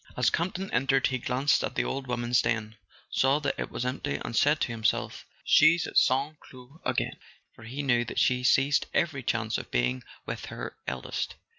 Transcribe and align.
As 0.17 0.31
Campton 0.31 0.71
entered 0.71 1.05
he 1.05 1.19
glanced 1.19 1.63
at 1.63 1.75
the 1.75 1.83
old 1.83 2.07
woman's 2.07 2.41
den, 2.41 2.75
saw 3.11 3.37
that 3.41 3.53
it 3.59 3.69
was 3.69 3.85
empty, 3.85 4.15
and 4.25 4.35
said 4.35 4.59
to 4.61 4.69
himself: 4.71 5.27
"She's 5.43 5.85
at 5.85 5.95
St. 5.95 6.39
Cloud 6.39 6.79
again." 6.83 7.17
For 7.53 7.65
he 7.65 7.83
knew 7.83 8.03
that 8.05 8.17
she 8.17 8.43
seized 8.43 8.87
every 8.95 9.21
chance 9.21 9.59
of 9.59 9.69
being 9.69 10.01
with 10.25 10.47
her 10.47 10.75
eldest. 10.87 11.35